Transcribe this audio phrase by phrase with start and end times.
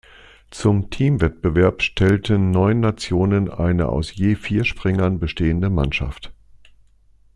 [0.49, 6.33] Zum Team-Wettbewerb stellten neun Nationen eine aus je vier Springern bestehende Mannschaft.